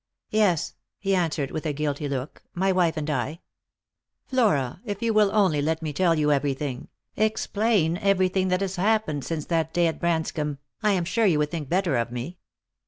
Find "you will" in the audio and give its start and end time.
5.03-5.29